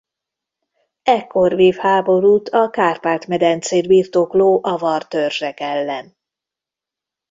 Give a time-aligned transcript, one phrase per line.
[1.03, 6.17] Ekkor vív háborút a Kárpát-medencét birtokló avar törzsek ellen.